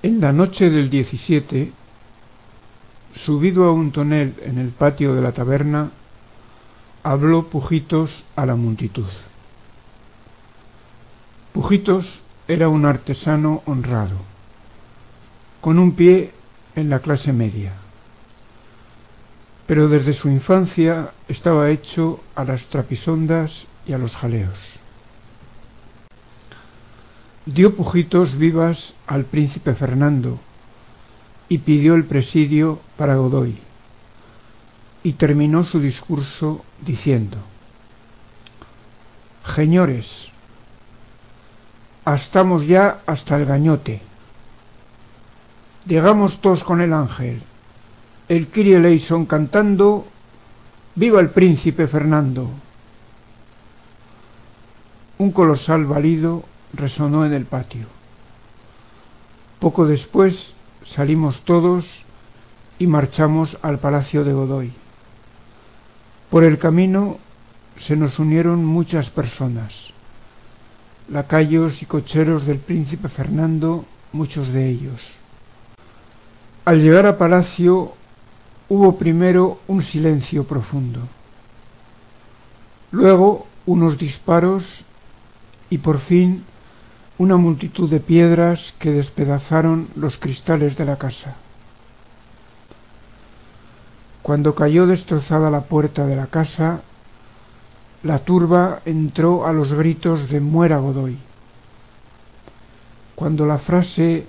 [0.00, 1.72] En la noche del 17,
[3.14, 5.90] subido a un tonel en el patio de la taberna,
[7.02, 9.08] habló Pujitos a la multitud.
[11.52, 14.18] Pujitos era un artesano honrado,
[15.60, 16.30] con un pie
[16.76, 17.72] en la clase media,
[19.66, 24.78] pero desde su infancia estaba hecho a las trapisondas y a los jaleos.
[27.48, 30.38] Dio pujitos vivas al príncipe Fernando
[31.48, 33.56] y pidió el presidio para Godoy
[35.02, 37.38] y terminó su discurso diciendo
[39.56, 40.06] Señores,
[42.04, 44.02] estamos ya hasta el gañote.
[45.86, 47.40] Llegamos todos con el ángel,
[48.28, 50.06] el Kyrie cantando
[50.94, 52.50] Viva el príncipe Fernando.
[55.16, 57.86] Un colosal balido resonó en el patio.
[59.60, 60.54] Poco después
[60.84, 61.84] salimos todos
[62.78, 64.72] y marchamos al palacio de Godoy.
[66.30, 67.18] Por el camino
[67.78, 69.72] se nos unieron muchas personas,
[71.08, 75.00] lacayos y cocheros del príncipe Fernando, muchos de ellos.
[76.64, 77.94] Al llegar a palacio
[78.68, 81.00] hubo primero un silencio profundo,
[82.90, 84.84] luego unos disparos
[85.70, 86.44] y por fin
[87.18, 91.36] una multitud de piedras que despedazaron los cristales de la casa.
[94.22, 96.82] Cuando cayó destrozada la puerta de la casa,
[98.02, 101.18] la turba entró a los gritos de muera Godoy.
[103.14, 104.26] Cuando la frase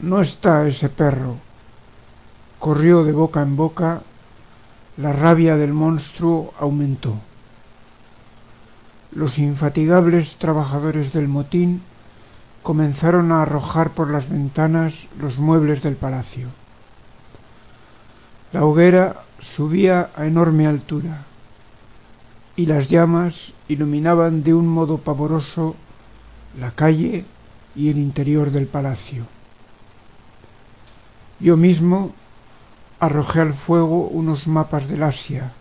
[0.00, 1.48] no está ese perro
[2.58, 4.02] corrió de boca en boca,
[4.96, 7.16] la rabia del monstruo aumentó.
[9.18, 11.82] Los infatigables trabajadores del motín
[12.62, 16.46] comenzaron a arrojar por las ventanas los muebles del palacio.
[18.52, 21.24] La hoguera subía a enorme altura
[22.54, 23.34] y las llamas
[23.66, 25.74] iluminaban de un modo pavoroso
[26.56, 27.24] la calle
[27.74, 29.24] y el interior del palacio.
[31.40, 32.12] Yo mismo
[33.00, 35.54] arrojé al fuego unos mapas del Asia,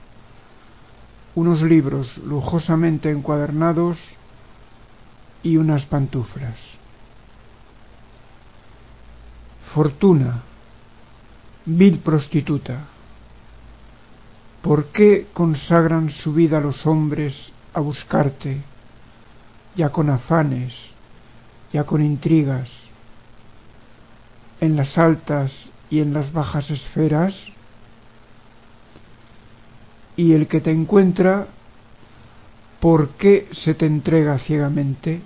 [1.37, 3.99] unos libros lujosamente encuadernados
[5.43, 6.55] y unas pantuflas.
[9.71, 10.41] Fortuna,
[11.63, 12.85] Vil prostituta,
[14.63, 17.35] ¿por qué consagran su vida los hombres
[17.71, 18.63] a buscarte,
[19.75, 20.73] ya con afanes,
[21.71, 22.71] ya con intrigas,
[24.59, 25.51] en las altas
[25.91, 27.35] y en las bajas esferas?
[30.17, 31.47] Y el que te encuentra,
[32.81, 35.21] ¿por qué se te entrega ciegamente?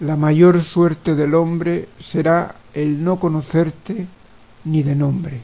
[0.00, 4.06] La mayor suerte del hombre será el no conocerte
[4.64, 5.40] ni de nombre.